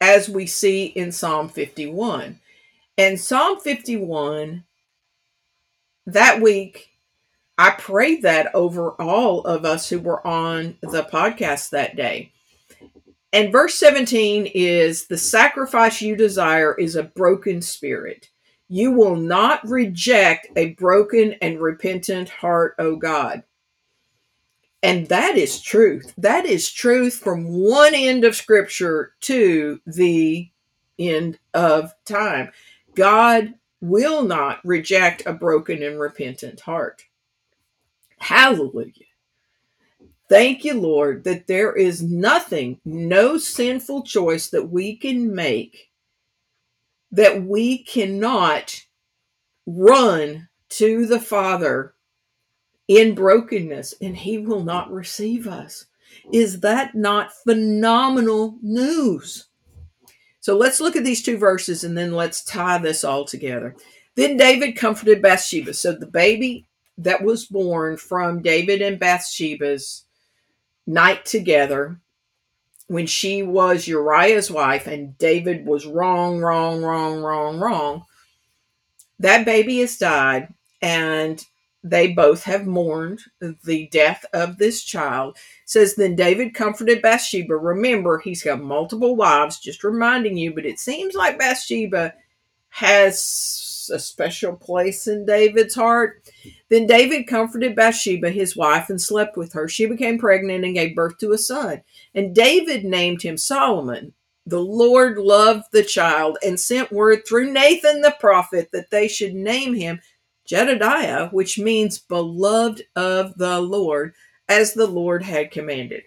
as 0.00 0.28
we 0.28 0.46
see 0.46 0.86
in 0.86 1.12
Psalm 1.12 1.48
51. 1.48 2.40
And 2.96 3.20
Psalm 3.20 3.60
51 3.60 4.64
that 6.06 6.40
week, 6.40 6.90
I 7.58 7.70
prayed 7.70 8.22
that 8.22 8.54
over 8.54 8.90
all 8.92 9.42
of 9.42 9.64
us 9.64 9.88
who 9.88 10.00
were 10.00 10.26
on 10.26 10.78
the 10.80 11.04
podcast 11.04 11.70
that 11.70 11.94
day. 11.94 12.32
And 13.32 13.52
verse 13.52 13.76
17 13.76 14.46
is 14.54 15.06
the 15.06 15.18
sacrifice 15.18 16.02
you 16.02 16.16
desire 16.16 16.74
is 16.74 16.96
a 16.96 17.04
broken 17.04 17.62
spirit. 17.62 18.30
You 18.68 18.92
will 18.92 19.16
not 19.16 19.66
reject 19.68 20.48
a 20.56 20.74
broken 20.74 21.34
and 21.40 21.60
repentant 21.60 22.28
heart, 22.28 22.74
O 22.78 22.96
God. 22.96 23.44
And 24.82 25.08
that 25.08 25.36
is 25.36 25.60
truth. 25.60 26.14
That 26.16 26.46
is 26.46 26.72
truth 26.72 27.14
from 27.14 27.44
one 27.46 27.94
end 27.94 28.24
of 28.24 28.34
scripture 28.34 29.12
to 29.22 29.80
the 29.86 30.50
end 30.98 31.38
of 31.54 31.92
time. 32.04 32.50
God 32.94 33.54
will 33.80 34.22
not 34.24 34.60
reject 34.64 35.22
a 35.26 35.32
broken 35.32 35.82
and 35.82 36.00
repentant 36.00 36.60
heart. 36.60 37.02
Hallelujah. 38.18 39.09
Thank 40.30 40.64
you, 40.64 40.80
Lord, 40.80 41.24
that 41.24 41.48
there 41.48 41.74
is 41.74 42.04
nothing, 42.04 42.80
no 42.84 43.36
sinful 43.36 44.04
choice 44.04 44.48
that 44.50 44.70
we 44.70 44.96
can 44.96 45.34
make 45.34 45.90
that 47.10 47.42
we 47.42 47.82
cannot 47.82 48.80
run 49.66 50.48
to 50.68 51.06
the 51.06 51.18
Father 51.18 51.94
in 52.86 53.16
brokenness 53.16 53.94
and 54.00 54.16
He 54.16 54.38
will 54.38 54.62
not 54.62 54.92
receive 54.92 55.48
us. 55.48 55.86
Is 56.32 56.60
that 56.60 56.94
not 56.94 57.32
phenomenal 57.32 58.56
news? 58.62 59.48
So 60.38 60.56
let's 60.56 60.78
look 60.78 60.94
at 60.94 61.02
these 61.02 61.24
two 61.24 61.38
verses 61.38 61.82
and 61.82 61.98
then 61.98 62.12
let's 62.12 62.44
tie 62.44 62.78
this 62.78 63.02
all 63.02 63.24
together. 63.24 63.74
Then 64.14 64.36
David 64.36 64.76
comforted 64.76 65.22
Bathsheba. 65.22 65.74
So 65.74 65.92
the 65.92 66.06
baby 66.06 66.66
that 66.98 67.24
was 67.24 67.46
born 67.46 67.96
from 67.96 68.42
David 68.42 68.80
and 68.80 68.96
Bathsheba's 68.96 70.04
night 70.86 71.24
together 71.24 72.00
when 72.86 73.06
she 73.06 73.42
was 73.42 73.86
Uriah's 73.86 74.50
wife 74.50 74.86
and 74.86 75.16
David 75.18 75.64
was 75.64 75.86
wrong, 75.86 76.40
wrong, 76.40 76.82
wrong, 76.82 77.22
wrong, 77.22 77.60
wrong. 77.60 78.04
That 79.20 79.44
baby 79.44 79.78
has 79.80 79.96
died 79.96 80.52
and 80.82 81.44
they 81.82 82.08
both 82.08 82.42
have 82.44 82.66
mourned 82.66 83.20
the 83.40 83.88
death 83.92 84.24
of 84.32 84.58
this 84.58 84.82
child. 84.82 85.36
It 85.36 85.70
says 85.70 85.94
then 85.94 86.16
David 86.16 86.52
comforted 86.52 87.00
Bathsheba. 87.00 87.56
Remember, 87.56 88.18
he's 88.18 88.42
got 88.42 88.60
multiple 88.60 89.16
wives, 89.16 89.60
just 89.60 89.84
reminding 89.84 90.36
you, 90.36 90.52
but 90.52 90.66
it 90.66 90.78
seems 90.78 91.14
like 91.14 91.38
Bathsheba 91.38 92.14
has 92.70 93.69
a 93.90 93.98
special 93.98 94.54
place 94.54 95.06
in 95.06 95.26
David's 95.26 95.74
heart. 95.74 96.22
Then 96.68 96.86
David 96.86 97.26
comforted 97.26 97.74
Bathsheba, 97.74 98.30
his 98.30 98.56
wife, 98.56 98.90
and 98.90 99.00
slept 99.00 99.36
with 99.36 99.52
her. 99.52 99.68
She 99.68 99.86
became 99.86 100.18
pregnant 100.18 100.64
and 100.64 100.74
gave 100.74 100.94
birth 100.94 101.18
to 101.18 101.32
a 101.32 101.38
son. 101.38 101.82
And 102.14 102.34
David 102.34 102.84
named 102.84 103.22
him 103.22 103.36
Solomon. 103.36 104.14
The 104.46 104.60
Lord 104.60 105.18
loved 105.18 105.64
the 105.72 105.84
child 105.84 106.38
and 106.44 106.58
sent 106.58 106.90
word 106.90 107.26
through 107.26 107.52
Nathan 107.52 108.00
the 108.00 108.16
prophet 108.18 108.70
that 108.72 108.90
they 108.90 109.06
should 109.06 109.34
name 109.34 109.74
him 109.74 110.00
Jedediah, 110.46 111.28
which 111.28 111.58
means 111.58 111.98
beloved 111.98 112.82
of 112.96 113.36
the 113.36 113.60
Lord, 113.60 114.14
as 114.48 114.74
the 114.74 114.86
Lord 114.86 115.22
had 115.22 115.52
commanded. 115.52 116.02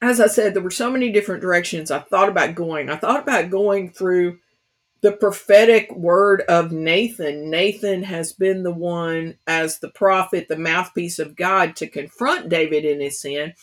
As 0.00 0.20
I 0.20 0.26
said, 0.28 0.54
there 0.54 0.62
were 0.62 0.70
so 0.70 0.90
many 0.90 1.10
different 1.10 1.40
directions 1.40 1.90
I 1.90 2.00
thought 2.00 2.28
about 2.28 2.54
going. 2.54 2.90
I 2.90 2.96
thought 2.96 3.22
about 3.22 3.50
going 3.50 3.90
through 3.90 4.38
the 5.06 5.12
prophetic 5.12 5.94
word 5.94 6.40
of 6.48 6.72
Nathan. 6.72 7.48
Nathan 7.48 8.02
has 8.02 8.32
been 8.32 8.64
the 8.64 8.72
one, 8.72 9.38
as 9.46 9.78
the 9.78 9.90
prophet, 9.90 10.48
the 10.48 10.58
mouthpiece 10.58 11.20
of 11.20 11.36
God, 11.36 11.76
to 11.76 11.86
confront 11.86 12.48
David 12.48 12.84
in 12.84 13.00
his 13.00 13.20
sin. 13.20 13.54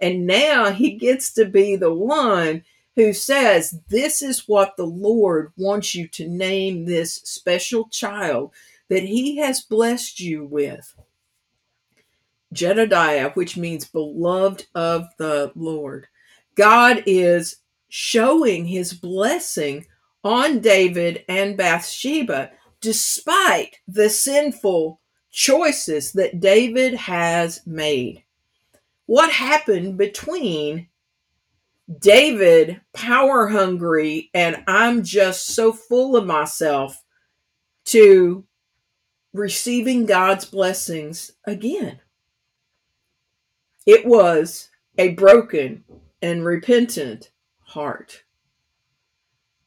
And 0.00 0.26
now 0.26 0.72
he 0.72 0.96
gets 0.96 1.32
to 1.34 1.44
be 1.44 1.76
the 1.76 1.94
one 1.94 2.64
who 2.96 3.12
says, 3.12 3.78
This 3.86 4.20
is 4.20 4.48
what 4.48 4.76
the 4.76 4.84
Lord 4.84 5.52
wants 5.56 5.94
you 5.94 6.08
to 6.08 6.26
name 6.26 6.86
this 6.86 7.14
special 7.22 7.88
child 7.90 8.50
that 8.88 9.04
he 9.04 9.36
has 9.36 9.60
blessed 9.60 10.18
you 10.18 10.44
with. 10.44 10.92
Jedediah, 12.52 13.30
which 13.34 13.56
means 13.56 13.86
beloved 13.86 14.66
of 14.74 15.06
the 15.18 15.52
Lord. 15.54 16.08
God 16.56 17.04
is 17.06 17.58
showing 17.88 18.66
his 18.66 18.92
blessing 18.92 19.86
on 20.24 20.60
David 20.60 21.24
and 21.28 21.56
Bathsheba 21.56 22.50
despite 22.80 23.76
the 23.86 24.08
sinful 24.08 25.00
choices 25.30 26.12
that 26.12 26.40
David 26.40 26.94
has 26.94 27.60
made. 27.66 28.24
What 29.06 29.30
happened 29.30 29.98
between 29.98 30.88
David, 31.98 32.80
power 32.92 33.48
hungry, 33.48 34.30
and 34.32 34.62
I'm 34.66 35.02
just 35.02 35.48
so 35.48 35.72
full 35.72 36.16
of 36.16 36.26
myself, 36.26 37.02
to 37.86 38.44
receiving 39.32 40.06
God's 40.06 40.44
blessings 40.44 41.32
again. 41.44 41.98
It 43.86 44.06
was 44.06 44.68
a 44.98 45.14
broken 45.14 45.84
and 46.22 46.44
repentant 46.44 47.32
heart. 47.60 48.22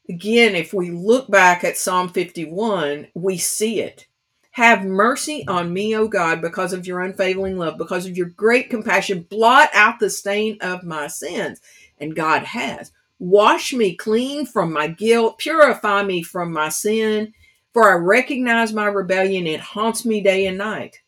Again, 0.08 0.54
if 0.54 0.74
we 0.74 0.90
look 0.90 1.30
back 1.30 1.64
at 1.64 1.78
Psalm 1.78 2.10
51, 2.10 3.08
we 3.14 3.38
see 3.38 3.80
it. 3.80 4.06
Have 4.50 4.84
mercy 4.84 5.44
on 5.48 5.72
me, 5.72 5.96
O 5.96 6.06
God, 6.06 6.40
because 6.42 6.72
of 6.72 6.86
your 6.86 7.00
unfailing 7.00 7.58
love, 7.58 7.78
because 7.78 8.06
of 8.06 8.16
your 8.16 8.28
great 8.28 8.70
compassion. 8.70 9.26
Blot 9.30 9.70
out 9.72 9.98
the 9.98 10.10
stain 10.10 10.58
of 10.60 10.84
my 10.84 11.06
sins 11.08 11.60
and 11.98 12.14
God 12.14 12.44
has. 12.44 12.92
Wash 13.18 13.72
me 13.72 13.96
clean 13.96 14.46
from 14.46 14.72
my 14.72 14.88
guilt, 14.88 15.38
purify 15.38 16.02
me 16.02 16.22
from 16.22 16.52
my 16.52 16.68
sin, 16.68 17.32
for 17.72 17.90
I 17.90 17.94
recognize 17.94 18.72
my 18.72 18.86
rebellion, 18.86 19.46
it 19.46 19.60
haunts 19.60 20.04
me 20.04 20.20
day 20.20 20.46
and 20.46 20.58
night. 20.58 21.00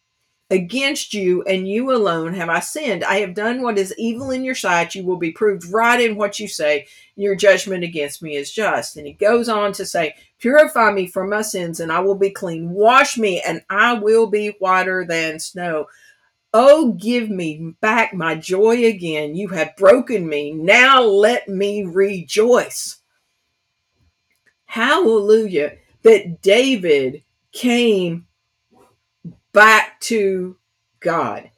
Against 0.48 1.12
you 1.12 1.42
and 1.42 1.68
you 1.68 1.90
alone 1.90 2.32
have 2.34 2.48
I 2.48 2.60
sinned. 2.60 3.02
I 3.02 3.16
have 3.16 3.34
done 3.34 3.62
what 3.62 3.78
is 3.78 3.92
evil 3.98 4.30
in 4.30 4.44
your 4.44 4.54
sight. 4.54 4.94
You 4.94 5.04
will 5.04 5.16
be 5.16 5.32
proved 5.32 5.72
right 5.72 6.00
in 6.00 6.14
what 6.14 6.38
you 6.38 6.46
say. 6.46 6.86
Your 7.16 7.34
judgment 7.34 7.82
against 7.82 8.22
me 8.22 8.36
is 8.36 8.52
just. 8.52 8.96
And 8.96 9.08
he 9.08 9.14
goes 9.14 9.48
on 9.48 9.72
to 9.72 9.84
say, 9.84 10.14
Purify 10.38 10.92
me 10.92 11.08
from 11.08 11.30
my 11.30 11.42
sins, 11.42 11.80
and 11.80 11.90
I 11.90 11.98
will 11.98 12.14
be 12.14 12.30
clean. 12.30 12.70
Wash 12.70 13.18
me, 13.18 13.42
and 13.44 13.62
I 13.70 13.94
will 13.94 14.28
be 14.28 14.54
whiter 14.60 15.04
than 15.04 15.40
snow. 15.40 15.86
Oh, 16.54 16.92
give 16.92 17.28
me 17.28 17.74
back 17.80 18.14
my 18.14 18.36
joy 18.36 18.86
again. 18.86 19.34
You 19.34 19.48
have 19.48 19.76
broken 19.76 20.28
me. 20.28 20.52
Now 20.52 21.02
let 21.02 21.48
me 21.48 21.84
rejoice. 21.84 22.98
Hallelujah. 24.66 25.76
That 26.02 26.40
David 26.40 27.24
came 27.50 28.25
back 29.56 29.98
to 30.02 30.54
God. 31.00 31.50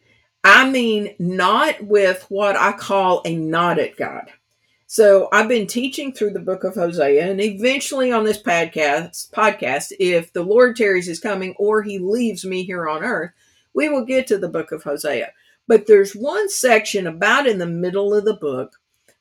I 0.44 0.70
mean, 0.70 1.16
not 1.18 1.82
with 1.82 2.24
what 2.28 2.54
I 2.54 2.70
call 2.70 3.22
a 3.24 3.34
nod 3.34 3.80
at 3.80 3.96
God. 3.96 4.30
So 4.86 5.28
I've 5.32 5.48
been 5.48 5.66
teaching 5.66 6.12
through 6.12 6.30
the 6.30 6.38
book 6.38 6.62
of 6.62 6.76
Hosea, 6.76 7.28
and 7.28 7.40
eventually 7.40 8.12
on 8.12 8.22
this 8.22 8.40
podcast, 8.40 9.32
podcast, 9.32 9.90
if 9.98 10.32
the 10.32 10.44
Lord 10.44 10.76
tarries 10.76 11.08
is 11.08 11.18
coming 11.18 11.56
or 11.58 11.82
he 11.82 11.98
leaves 11.98 12.44
me 12.44 12.62
here 12.62 12.88
on 12.88 13.02
earth, 13.02 13.32
we 13.74 13.88
will 13.88 14.04
get 14.04 14.28
to 14.28 14.38
the 14.38 14.48
book 14.48 14.70
of 14.70 14.84
Hosea. 14.84 15.32
But 15.66 15.88
there's 15.88 16.12
one 16.12 16.48
section 16.48 17.08
about 17.08 17.48
in 17.48 17.58
the 17.58 17.66
middle 17.66 18.14
of 18.14 18.24
the 18.24 18.36
book 18.36 18.76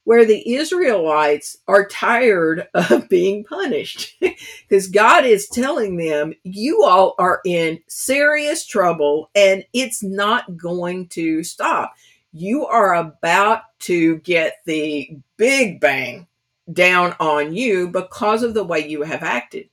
where 0.07 0.23
the 0.23 0.53
Israelites 0.55 1.57
are 1.67 1.85
tired 1.85 2.65
of 2.73 3.09
being 3.09 3.43
punished 3.43 4.15
because 4.69 4.87
God 4.87 5.25
is 5.25 5.49
telling 5.49 5.97
them, 5.97 6.33
you 6.43 6.85
all 6.85 7.13
are 7.19 7.41
in 7.45 7.79
serious 7.89 8.65
trouble 8.65 9.29
and 9.35 9.65
it's 9.73 10.01
not 10.01 10.55
going 10.55 11.09
to 11.09 11.43
stop. 11.43 11.93
You 12.31 12.65
are 12.67 12.95
about 12.95 13.63
to 13.79 14.19
get 14.19 14.59
the 14.65 15.17
big 15.35 15.81
bang 15.81 16.27
down 16.71 17.13
on 17.19 17.53
you 17.53 17.89
because 17.89 18.43
of 18.43 18.53
the 18.53 18.63
way 18.63 18.87
you 18.87 19.01
have 19.01 19.23
acted. 19.23 19.67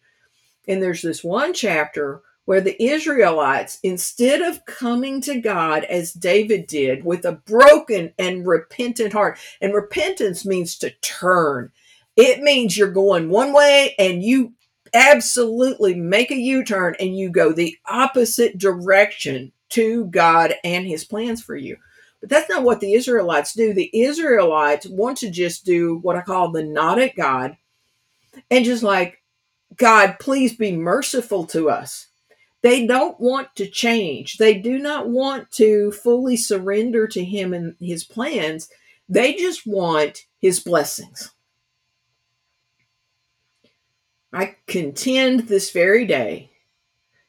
And 0.67 0.83
there's 0.83 1.03
this 1.03 1.23
one 1.23 1.55
chapter 1.55 2.23
where 2.45 2.61
the 2.61 2.83
Israelites, 2.83 3.79
instead 3.83 4.43
of 4.43 4.65
coming 4.67 5.21
to 5.23 5.41
God 5.41 5.85
as 5.85 6.13
David 6.13 6.67
did 6.67 7.05
with 7.05 7.25
a 7.25 7.33
broken 7.33 8.13
and 8.19 8.47
repentant 8.47 9.13
heart, 9.13 9.39
and 9.61 9.73
repentance 9.73 10.45
means 10.45 10.77
to 10.79 10.91
turn, 11.01 11.73
it 12.17 12.43
means 12.43 12.77
you're 12.77 12.91
going 12.91 13.29
one 13.29 13.53
way 13.53 13.95
and 13.99 14.23
you 14.23 14.53
absolutely 14.93 15.95
make 15.95 16.31
a 16.31 16.37
U 16.37 16.65
turn 16.65 16.95
and 17.01 17.17
you 17.17 17.31
go 17.31 17.53
the 17.53 17.77
opposite 17.87 18.59
direction 18.59 19.53
to 19.71 20.07
God 20.07 20.55
and 20.63 20.87
his 20.87 21.05
plans 21.05 21.43
for 21.43 21.57
you. 21.57 21.77
But 22.21 22.31
that's 22.31 22.49
not 22.49 22.63
what 22.63 22.81
the 22.81 22.95
Israelites 22.95 23.55
do. 23.55 23.75
The 23.75 23.91
Israelites 23.93 24.87
want 24.87 25.19
to 25.19 25.31
just 25.31 25.65
do 25.65 25.99
what 25.99 26.17
I 26.17 26.23
call 26.23 26.53
the 26.53 26.63
nod 26.63 26.99
at 26.99 27.17
God 27.17 27.57
and 28.51 28.65
just 28.65 28.83
like, 28.83 29.21
God, 29.77 30.17
please 30.21 30.55
be 30.57 30.73
merciful 30.73 31.45
to 31.47 31.69
us 31.69 32.07
they 32.65 32.87
don't 32.87 33.21
want 33.21 33.55
to 33.57 33.69
change. 33.69 34.39
They 34.39 34.55
do 34.55 34.79
not 34.79 35.11
want 35.11 35.51
to 35.53 35.93
fully 35.93 36.39
surrender 36.39 37.07
to 37.09 37.23
Him 37.23 37.53
and 37.53 37.77
His 37.79 38.05
plans. 38.05 38.71
They 39.07 39.35
just 39.35 39.67
want 39.67 40.25
His 40.39 40.61
blessings. 40.61 41.31
I 44.33 44.57
contend 44.67 45.41
this 45.41 45.73
very 45.73 46.07
day 46.07 46.53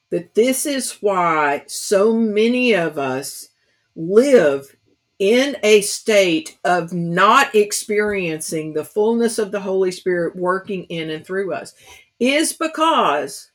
that 0.09 0.35
this 0.35 0.65
is 0.65 0.99
why 1.01 1.65
so 1.67 2.13
many 2.13 2.73
of 2.73 2.97
us 2.97 3.49
live 3.93 4.73
in 5.19 5.57
a 5.63 5.81
state 5.81 6.57
of 6.63 6.93
not 6.93 7.53
experiencing 7.53 8.71
the 8.71 8.85
fullness 8.85 9.37
of 9.37 9.51
the 9.51 9.59
Holy 9.59 9.91
Spirit 9.91 10.37
working 10.37 10.85
in 10.85 11.09
and 11.09 11.25
through 11.25 11.53
us 11.53 11.73
is 12.21 12.53
because 12.53 13.51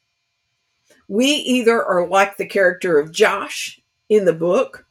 we 1.10 1.26
either 1.26 1.84
are 1.84 2.06
like 2.06 2.36
the 2.36 2.46
character 2.46 3.00
of 3.00 3.10
Josh 3.10 3.80
in 4.08 4.26
the 4.26 4.32
book, 4.32 4.86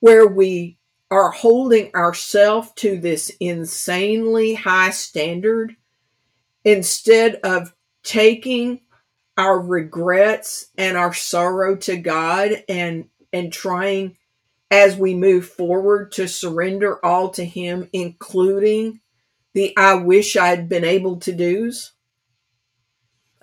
where 0.00 0.26
we 0.26 0.76
are 1.10 1.30
holding 1.30 1.90
ourselves 1.94 2.70
to 2.76 2.98
this 3.00 3.32
insanely 3.40 4.52
high 4.52 4.90
standard 4.90 5.74
instead 6.66 7.36
of 7.36 7.74
taking 8.02 8.82
our 9.38 9.58
regrets 9.58 10.66
and 10.76 10.98
our 10.98 11.14
sorrow 11.14 11.76
to 11.76 11.96
God 11.96 12.62
and 12.68 13.06
and 13.32 13.50
trying 13.50 14.18
as 14.70 14.98
we 14.98 15.14
move 15.14 15.48
forward 15.48 16.12
to 16.12 16.28
surrender 16.28 17.02
all 17.02 17.30
to 17.30 17.44
him 17.44 17.88
including 17.94 19.00
the 19.54 19.74
I 19.78 19.94
wish 19.94 20.36
I'd 20.36 20.68
been 20.68 20.84
able 20.84 21.16
to 21.20 21.32
do's. 21.32 21.93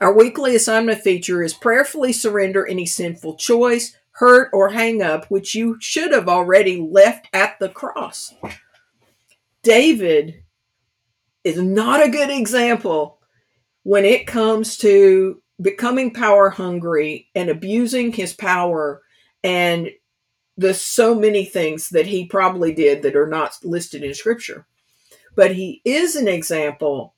Our 0.02 0.12
weekly 0.12 0.56
assignment 0.56 1.02
feature 1.02 1.44
is 1.44 1.54
prayerfully 1.54 2.12
surrender 2.12 2.66
any 2.66 2.88
sinful 2.88 3.36
choice, 3.36 3.96
hurt, 4.14 4.50
or 4.52 4.70
hang 4.70 5.04
up 5.04 5.28
which 5.30 5.54
you 5.54 5.78
should 5.80 6.12
have 6.12 6.28
already 6.28 6.82
left 6.82 7.28
at 7.34 7.60
the 7.60 7.70
cross. 7.70 8.34
David 9.62 10.44
is 11.44 11.62
not 11.62 12.04
a 12.04 12.10
good 12.10 12.32
example 12.32 13.20
when 13.84 14.04
it 14.04 14.26
comes 14.26 14.76
to 14.78 15.40
becoming 15.62 16.12
power 16.12 16.50
hungry 16.50 17.30
and 17.36 17.52
abusing 17.52 18.12
his 18.12 18.34
power 18.34 19.04
and 19.44 19.92
the 20.58 20.74
so 20.74 21.14
many 21.14 21.46
things 21.46 21.90
that 21.90 22.08
he 22.08 22.26
probably 22.26 22.74
did 22.74 23.04
that 23.04 23.16
are 23.16 23.30
not 23.30 23.56
listed 23.64 24.02
in 24.04 24.16
scripture. 24.16 24.66
But 25.36 25.54
he 25.54 25.80
is 25.86 26.16
an 26.16 26.28
example 26.28 27.14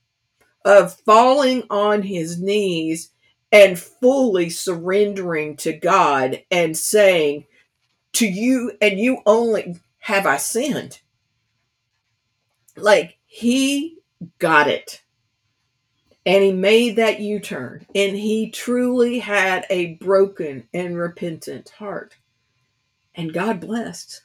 of 0.66 0.94
falling 1.06 1.64
on 1.70 2.02
his 2.02 2.42
knees 2.42 3.12
and 3.52 3.80
fully 3.80 4.50
surrendering 4.50 5.58
to 5.58 5.74
God 5.74 6.42
and 6.50 6.78
saying, 6.78 7.46
To 8.14 8.28
you 8.28 8.74
and 8.82 9.00
you 9.00 9.20
only 9.26 9.78
have 10.00 10.26
I 10.26 10.38
sinned. 10.38 11.00
Like 12.76 13.18
he 13.26 13.98
got 14.40 14.68
it 14.68 15.04
and 16.26 16.44
he 16.44 16.54
made 16.54 16.96
that 16.96 17.20
U 17.20 17.40
turn, 17.40 17.86
and 17.94 18.16
he 18.16 18.50
truly 18.50 19.20
had 19.20 19.66
a 19.70 19.96
broken 19.96 20.68
and 20.74 20.98
repentant 20.98 21.70
heart. 21.70 22.16
And 23.14 23.34
God 23.34 23.60
blessed. 23.60 24.22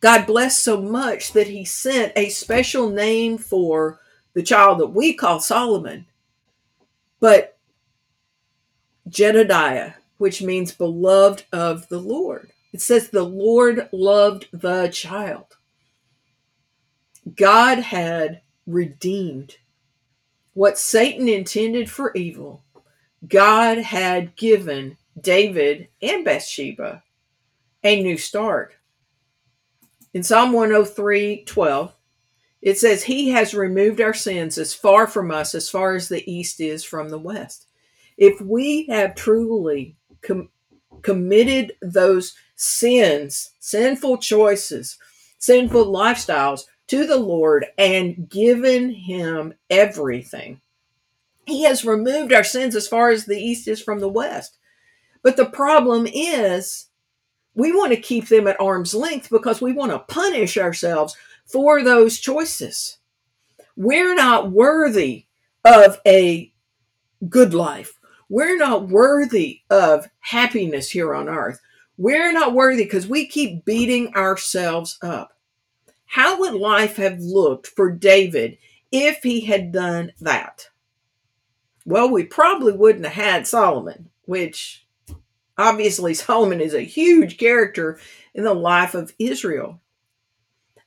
God 0.00 0.26
blessed 0.26 0.62
so 0.62 0.80
much 0.80 1.32
that 1.32 1.48
he 1.48 1.64
sent 1.64 2.12
a 2.16 2.28
special 2.28 2.90
name 2.90 3.38
for 3.38 4.00
the 4.34 4.42
child 4.42 4.80
that 4.80 4.88
we 4.88 5.14
call 5.14 5.40
Solomon, 5.40 6.06
but 7.20 7.58
Jedediah, 9.08 9.92
which 10.18 10.42
means 10.42 10.72
beloved 10.72 11.44
of 11.52 11.88
the 11.88 11.98
Lord. 11.98 12.50
It 12.72 12.80
says 12.80 13.08
the 13.08 13.22
Lord 13.22 13.88
loved 13.92 14.48
the 14.52 14.88
child. 14.88 15.56
God 17.36 17.78
had 17.78 18.40
redeemed 18.66 19.56
what 20.54 20.78
Satan 20.78 21.28
intended 21.28 21.90
for 21.90 22.14
evil, 22.14 22.62
God 23.28 23.78
had 23.78 24.34
given 24.36 24.96
David 25.20 25.88
and 26.00 26.24
Bathsheba 26.24 27.02
a 27.84 28.02
new 28.02 28.18
start. 28.18 28.74
In 30.14 30.22
Psalm 30.22 30.52
103 30.52 31.44
12, 31.44 31.92
it 32.62 32.78
says, 32.78 33.02
He 33.02 33.30
has 33.30 33.52
removed 33.52 34.00
our 34.00 34.14
sins 34.14 34.56
as 34.56 34.72
far 34.72 35.06
from 35.06 35.30
us 35.30 35.54
as 35.54 35.68
far 35.68 35.94
as 35.94 36.08
the 36.08 36.30
east 36.30 36.60
is 36.60 36.84
from 36.84 37.08
the 37.08 37.18
west. 37.18 37.66
If 38.16 38.40
we 38.40 38.86
have 38.86 39.16
truly 39.16 39.96
com- 40.22 40.48
committed 41.02 41.72
those 41.82 42.34
sins, 42.54 43.50
sinful 43.58 44.18
choices, 44.18 44.96
sinful 45.38 45.86
lifestyles 45.86 46.62
to 46.86 47.06
the 47.06 47.18
Lord 47.18 47.66
and 47.76 48.28
given 48.28 48.90
him 48.90 49.54
everything. 49.68 50.60
He 51.46 51.64
has 51.64 51.84
removed 51.84 52.32
our 52.32 52.44
sins 52.44 52.76
as 52.76 52.86
far 52.86 53.10
as 53.10 53.24
the 53.24 53.38
east 53.38 53.66
is 53.66 53.82
from 53.82 53.98
the 53.98 54.08
west. 54.08 54.58
But 55.22 55.36
the 55.36 55.46
problem 55.46 56.06
is, 56.06 56.86
we 57.54 57.72
want 57.72 57.92
to 57.92 58.00
keep 58.00 58.28
them 58.28 58.46
at 58.46 58.60
arm's 58.60 58.94
length 58.94 59.30
because 59.30 59.60
we 59.60 59.72
want 59.72 59.92
to 59.92 59.98
punish 59.98 60.56
ourselves 60.56 61.16
for 61.52 61.82
those 61.82 62.18
choices. 62.18 62.98
We're 63.76 64.14
not 64.14 64.50
worthy 64.50 65.26
of 65.64 66.00
a 66.06 66.52
good 67.28 67.54
life. 67.54 67.98
We're 68.28 68.56
not 68.56 68.88
worthy 68.88 69.60
of 69.68 70.08
happiness 70.20 70.90
here 70.90 71.14
on 71.14 71.28
earth. 71.28 71.60
We're 71.98 72.32
not 72.32 72.54
worthy 72.54 72.84
because 72.84 73.06
we 73.06 73.26
keep 73.26 73.64
beating 73.66 74.14
ourselves 74.14 74.98
up. 75.02 75.36
How 76.06 76.40
would 76.40 76.54
life 76.54 76.96
have 76.96 77.20
looked 77.20 77.66
for 77.66 77.90
David 77.90 78.56
if 78.90 79.22
he 79.22 79.42
had 79.42 79.72
done 79.72 80.12
that? 80.20 80.68
Well, 81.84 82.10
we 82.10 82.24
probably 82.24 82.72
wouldn't 82.72 83.04
have 83.04 83.24
had 83.24 83.46
Solomon, 83.46 84.08
which 84.22 84.86
obviously 85.58 86.14
Solomon 86.14 86.62
is 86.62 86.74
a 86.74 86.80
huge 86.80 87.36
character 87.36 87.98
in 88.34 88.44
the 88.44 88.54
life 88.54 88.94
of 88.94 89.12
Israel. 89.18 89.81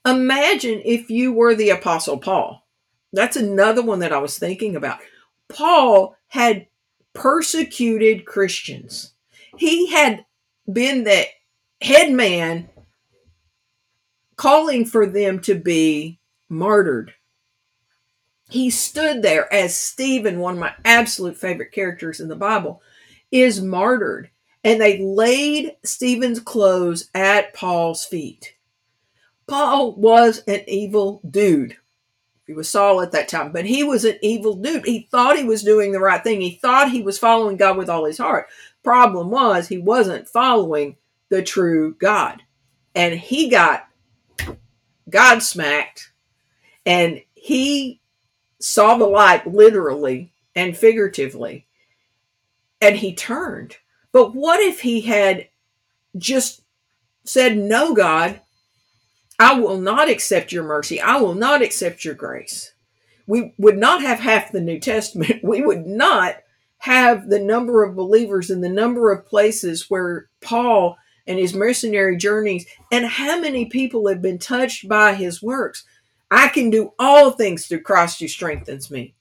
Imagine 0.06 0.82
if 0.86 1.10
you 1.10 1.34
were 1.34 1.56
the 1.56 1.72
Apostle 1.72 2.18
Paul. 2.18 2.66
That's 3.12 3.36
another 3.36 3.82
one 3.82 4.00
that 4.00 4.14
I 4.14 4.20
was 4.20 4.38
thinking 4.38 4.76
about. 4.76 5.00
Paul 5.48 6.16
had 6.28 6.68
persecuted 7.14 8.26
Christians. 8.26 9.14
He 9.58 9.88
had 9.88 10.26
been 10.72 11.06
the 11.06 11.26
head 11.82 12.12
man 12.12 12.70
calling 14.36 14.86
for 14.86 15.08
them 15.08 15.40
to 15.40 15.56
be 15.56 16.20
martyred. 16.50 17.14
He 18.50 18.70
stood 18.70 19.22
there 19.22 19.52
as 19.52 19.76
Stephen, 19.76 20.40
one 20.40 20.56
of 20.56 20.60
my 20.60 20.74
absolute 20.84 21.38
favorite 21.38 21.72
characters 21.72 22.20
in 22.20 22.28
the 22.28 22.36
Bible, 22.36 22.82
is 23.32 23.62
martyred. 23.62 24.30
And 24.64 24.82
they 24.82 25.00
laid 25.00 25.78
Stephen's 25.84 26.40
clothes 26.40 27.10
at 27.14 27.54
Paul's 27.54 28.04
feet. 28.04 28.55
Paul 29.48 29.96
was 29.96 30.40
an 30.48 30.62
evil 30.68 31.22
dude. 31.30 31.78
He 32.48 32.54
was 32.54 32.70
Saul 32.70 33.02
at 33.02 33.12
that 33.12 33.28
time, 33.28 33.52
but 33.52 33.66
he 33.66 33.84
was 33.84 34.06
an 34.06 34.18
evil 34.22 34.56
dude. 34.56 34.86
He 34.86 35.08
thought 35.10 35.38
he 35.38 35.44
was 35.44 35.64
doing 35.64 35.92
the 35.92 36.00
right 36.00 36.24
thing. 36.24 36.42
He 36.42 36.52
thought 36.52 36.92
he 36.92 37.02
was 37.02 37.18
following 37.18 37.58
God 37.58 37.78
with 37.78 37.90
all 37.90 38.06
his 38.06 38.20
heart. 38.20 38.48
Problem 38.84 39.32
was, 39.32 39.68
he 39.68 39.80
wasn't 39.80 40.28
following 40.28 40.98
the 41.30 41.42
true 41.42 41.96
God. 41.96 42.44
And 42.94 43.20
he 43.20 43.50
got 43.50 43.88
God 45.10 45.40
smacked, 45.40 46.12
and 46.86 47.22
he 47.34 48.00
saw 48.60 48.98
the 48.98 49.06
light 49.06 49.46
literally 49.46 50.32
and 50.56 50.78
figuratively, 50.78 51.68
and 52.80 52.96
he 52.96 53.14
turned. 53.14 53.78
But 54.12 54.34
what 54.34 54.60
if 54.60 54.82
he 54.82 55.02
had 55.02 55.50
just 56.18 56.62
said, 57.24 57.58
No, 57.58 57.94
God, 57.94 58.42
I 59.40 59.60
will 59.60 59.80
not 59.80 60.10
accept 60.10 60.52
your 60.52 60.64
mercy. 60.64 61.02
I 61.02 61.18
will 61.18 61.36
not 61.36 61.62
accept 61.62 62.06
your 62.06 62.14
grace. 62.14 62.74
We 63.28 63.54
would 63.58 63.78
not 63.78 64.02
have 64.02 64.20
half 64.20 64.52
the 64.52 64.62
New 64.62 64.80
Testament. 64.80 65.40
We 65.44 65.62
would 65.62 65.86
not 65.86 66.38
have 66.80 67.30
the 67.30 67.40
number 67.40 67.84
of 67.84 67.96
believers 67.96 68.50
and 68.50 68.64
the 68.64 68.70
number 68.70 69.12
of 69.12 69.26
places 69.26 69.90
where 69.90 70.30
Paul 70.42 70.98
and 71.28 71.40
his 71.40 71.54
mercenary 71.54 72.18
journeys, 72.18 72.66
and 72.92 73.06
how 73.06 73.40
many 73.40 73.66
people 73.66 74.08
have 74.08 74.22
been 74.22 74.38
touched 74.38 74.88
by 74.88 75.16
his 75.16 75.42
works. 75.42 75.84
I 76.30 76.50
can 76.50 76.70
do 76.70 76.94
all 77.00 77.32
things 77.32 77.66
through 77.66 77.82
Christ 77.82 78.20
who 78.20 78.28
strengthens 78.28 78.92
me. 78.92 79.16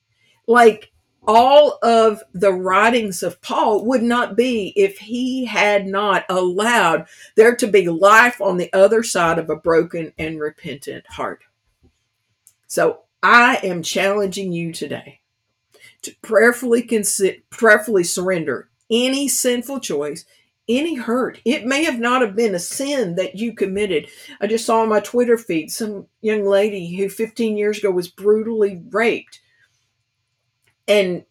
Like 0.46 0.90
all 1.26 1.78
of 1.82 2.22
the 2.32 2.52
writings 2.52 3.22
of 3.22 3.40
Paul 3.40 3.84
would 3.87 4.02
not 4.02 4.37
be 4.37 4.72
if 4.76 4.98
he 4.98 5.44
had 5.44 5.87
not 5.87 6.24
allowed 6.28 7.06
there 7.34 7.56
to 7.56 7.66
be 7.66 7.88
life 7.88 8.40
on 8.40 8.56
the 8.56 8.72
other 8.72 9.02
side 9.02 9.38
of 9.38 9.50
a 9.50 9.56
broken 9.56 10.12
and 10.18 10.40
repentant 10.40 11.06
heart. 11.06 11.42
So 12.66 13.00
I 13.22 13.60
am 13.62 13.82
challenging 13.82 14.52
you 14.52 14.72
today 14.72 15.20
to 16.02 16.14
prayerfully 16.22 16.82
consider, 16.82 17.38
prayerfully 17.50 18.04
surrender 18.04 18.68
any 18.90 19.28
sinful 19.28 19.80
choice, 19.80 20.24
any 20.68 20.94
hurt. 20.94 21.40
It 21.44 21.66
may 21.66 21.84
have 21.84 21.98
not 21.98 22.22
have 22.22 22.37
been 22.37 22.54
a 22.54 22.58
sin 22.58 23.14
that 23.16 23.37
you 23.37 23.54
committed. 23.54 24.08
I 24.40 24.46
just 24.46 24.66
saw 24.66 24.80
on 24.80 24.88
my 24.88 25.00
Twitter 25.00 25.38
feed 25.38 25.70
some 25.70 26.06
young 26.20 26.44
lady 26.44 26.94
who 26.96 27.08
15 27.08 27.56
years 27.56 27.78
ago 27.78 27.90
was 27.90 28.08
brutally 28.08 28.82
raped. 28.90 29.40
And 30.87 31.25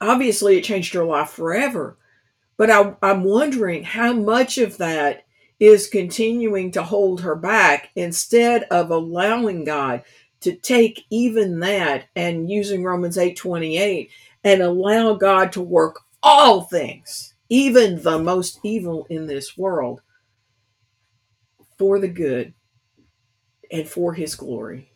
obviously 0.00 0.56
it 0.56 0.64
changed 0.64 0.94
her 0.94 1.04
life 1.04 1.30
forever. 1.30 1.98
But 2.56 2.70
I, 2.70 2.96
I'm 3.02 3.24
wondering 3.24 3.84
how 3.84 4.12
much 4.12 4.58
of 4.58 4.78
that 4.78 5.24
is 5.60 5.88
continuing 5.88 6.70
to 6.72 6.82
hold 6.82 7.20
her 7.20 7.34
back 7.34 7.90
instead 7.94 8.64
of 8.64 8.90
allowing 8.90 9.64
God 9.64 10.02
to 10.40 10.54
take 10.54 11.04
even 11.10 11.60
that 11.60 12.06
and 12.14 12.50
using 12.50 12.84
Romans 12.84 13.16
8:28 13.16 14.08
and 14.44 14.62
allow 14.62 15.14
God 15.14 15.52
to 15.52 15.60
work 15.60 16.00
all 16.22 16.62
things, 16.62 17.34
even 17.48 18.02
the 18.02 18.18
most 18.18 18.60
evil 18.62 19.06
in 19.10 19.26
this 19.26 19.56
world, 19.58 20.00
for 21.76 21.98
the 21.98 22.08
good 22.08 22.54
and 23.70 23.88
for 23.88 24.14
his 24.14 24.34
glory. 24.34 24.92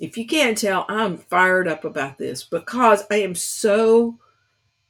If 0.00 0.16
you 0.18 0.26
can't 0.26 0.58
tell, 0.58 0.84
I'm 0.88 1.18
fired 1.18 1.68
up 1.68 1.84
about 1.84 2.18
this 2.18 2.44
because 2.44 3.04
I 3.10 3.16
am 3.16 3.34
so 3.34 4.18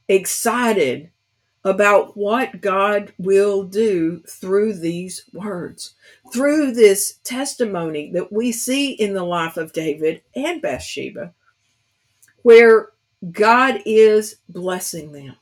excited 0.07 1.11
about 1.63 2.15
what 2.15 2.61
God 2.61 3.11
will 3.17 3.63
do 3.63 4.21
through 4.27 4.73
these 4.73 5.23
words, 5.33 5.95
through 6.31 6.73
this 6.73 7.19
testimony 7.23 8.11
that 8.11 8.31
we 8.31 8.51
see 8.51 8.91
in 8.91 9.13
the 9.13 9.23
life 9.23 9.57
of 9.57 9.73
David 9.73 10.21
and 10.35 10.61
Bathsheba, 10.61 11.33
where 12.43 12.89
God 13.31 13.81
is 13.85 14.37
blessing 14.47 15.11
them. 15.11 15.35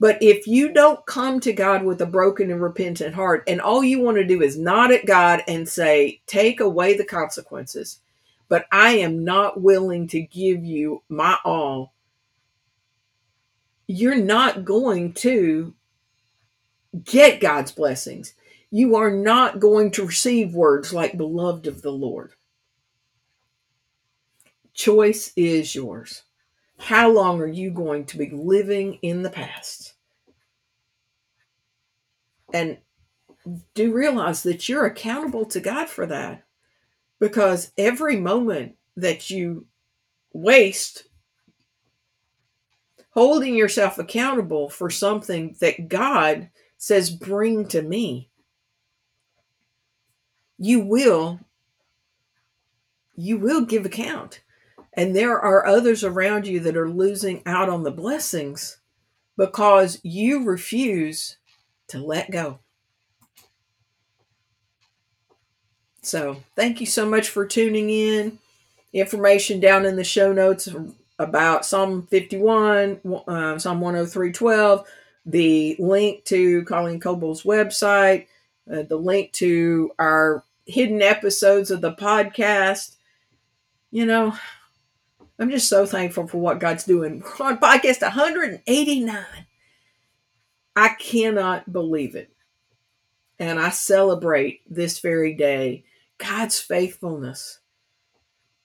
But 0.00 0.22
if 0.22 0.46
you 0.46 0.72
don't 0.72 1.04
come 1.06 1.40
to 1.40 1.52
God 1.52 1.84
with 1.84 2.00
a 2.00 2.06
broken 2.06 2.50
and 2.50 2.62
repentant 2.62 3.14
heart, 3.14 3.44
and 3.46 3.60
all 3.60 3.84
you 3.84 4.00
want 4.00 4.16
to 4.16 4.24
do 4.24 4.42
is 4.42 4.58
nod 4.58 4.90
at 4.90 5.06
God 5.06 5.42
and 5.46 5.68
say, 5.68 6.20
Take 6.26 6.60
away 6.60 6.96
the 6.96 7.04
consequences, 7.04 8.00
but 8.48 8.66
I 8.70 8.92
am 8.98 9.24
not 9.24 9.60
willing 9.60 10.06
to 10.08 10.20
give 10.20 10.64
you 10.64 11.02
my 11.08 11.38
all, 11.44 11.94
you're 13.86 14.16
not 14.16 14.64
going 14.64 15.12
to 15.14 15.74
get 17.02 17.40
God's 17.40 17.72
blessings. 17.72 18.34
You 18.70 18.96
are 18.96 19.10
not 19.10 19.60
going 19.60 19.90
to 19.92 20.06
receive 20.06 20.54
words 20.54 20.92
like 20.92 21.16
beloved 21.16 21.66
of 21.66 21.82
the 21.82 21.92
Lord. 21.92 22.32
Choice 24.72 25.32
is 25.36 25.74
yours. 25.74 26.22
How 26.78 27.08
long 27.10 27.40
are 27.40 27.46
you 27.46 27.70
going 27.70 28.04
to 28.06 28.18
be 28.18 28.30
living 28.30 28.98
in 29.00 29.22
the 29.22 29.30
past? 29.30 29.94
And 32.52 32.78
do 33.74 33.92
realize 33.92 34.42
that 34.42 34.68
you're 34.68 34.86
accountable 34.86 35.44
to 35.46 35.60
God 35.60 35.88
for 35.88 36.06
that 36.06 36.44
because 37.20 37.72
every 37.78 38.16
moment 38.16 38.76
that 38.96 39.30
you 39.30 39.66
waste 40.32 41.04
holding 43.10 43.54
yourself 43.54 43.98
accountable 43.98 44.68
for 44.68 44.90
something 44.90 45.56
that 45.60 45.88
God 45.88 46.50
says, 46.76 47.10
bring 47.10 47.66
to 47.68 47.80
me, 47.80 48.28
you 50.58 50.80
will 50.80 51.40
you 53.16 53.38
will 53.38 53.64
give 53.64 53.86
account. 53.86 54.42
And 54.92 55.14
there 55.14 55.38
are 55.38 55.66
others 55.66 56.02
around 56.02 56.48
you 56.48 56.58
that 56.60 56.76
are 56.76 56.88
losing 56.88 57.42
out 57.46 57.68
on 57.68 57.84
the 57.84 57.92
blessings 57.92 58.78
because 59.36 60.00
you 60.02 60.44
refuse 60.44 61.36
to 61.88 61.98
let 61.98 62.30
go 62.32 62.58
so 66.06 66.42
thank 66.56 66.80
you 66.80 66.86
so 66.86 67.08
much 67.08 67.28
for 67.28 67.46
tuning 67.46 67.90
in 67.90 68.38
information 68.92 69.60
down 69.60 69.84
in 69.84 69.96
the 69.96 70.04
show 70.04 70.32
notes 70.32 70.68
about 71.18 71.64
psalm 71.64 72.06
51 72.06 73.00
uh, 73.26 73.58
psalm 73.58 73.80
103 73.80 74.32
12 74.32 74.86
the 75.26 75.76
link 75.78 76.24
to 76.24 76.64
colleen 76.64 77.00
coble's 77.00 77.42
website 77.42 78.26
uh, 78.72 78.82
the 78.82 78.96
link 78.96 79.32
to 79.32 79.90
our 79.98 80.44
hidden 80.66 81.02
episodes 81.02 81.70
of 81.70 81.80
the 81.80 81.92
podcast 81.92 82.94
you 83.94 84.04
know, 84.06 84.34
I'm 85.38 85.50
just 85.50 85.68
so 85.68 85.86
thankful 85.86 86.26
for 86.26 86.38
what 86.38 86.58
God's 86.58 86.82
doing. 86.82 87.22
We're 87.38 87.46
on 87.46 87.58
podcast 87.58 88.02
189. 88.02 89.24
I 90.74 90.88
cannot 90.98 91.72
believe 91.72 92.16
it. 92.16 92.32
And 93.38 93.60
I 93.60 93.70
celebrate 93.70 94.62
this 94.68 94.98
very 94.98 95.32
day 95.32 95.84
God's 96.18 96.60
faithfulness. 96.60 97.60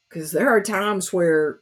Because 0.08 0.32
there 0.32 0.50
are 0.50 0.62
times 0.62 1.14
where 1.14 1.60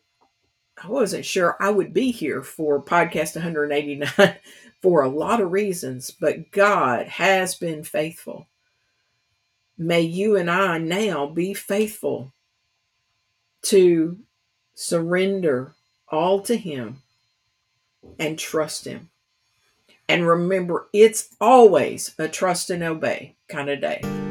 I 0.81 0.87
wasn't 0.87 1.25
sure 1.25 1.57
I 1.59 1.69
would 1.69 1.93
be 1.93 2.11
here 2.11 2.43
for 2.43 2.81
podcast 2.81 3.35
189 3.35 4.35
for 4.81 5.01
a 5.01 5.09
lot 5.09 5.41
of 5.41 5.51
reasons, 5.51 6.11
but 6.11 6.51
God 6.51 7.07
has 7.07 7.55
been 7.55 7.83
faithful. 7.83 8.47
May 9.77 10.01
you 10.01 10.37
and 10.37 10.49
I 10.49 10.77
now 10.77 11.27
be 11.27 11.53
faithful 11.53 12.33
to 13.63 14.19
surrender 14.75 15.73
all 16.09 16.41
to 16.41 16.55
Him 16.55 17.01
and 18.19 18.37
trust 18.37 18.85
Him. 18.85 19.09
And 20.07 20.25
remember, 20.25 20.87
it's 20.93 21.35
always 21.41 22.15
a 22.17 22.27
trust 22.27 22.69
and 22.69 22.83
obey 22.83 23.35
kind 23.49 23.69
of 23.69 23.81
day. 23.81 24.26